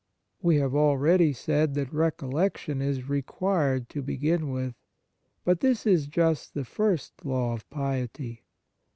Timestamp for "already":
0.73-1.31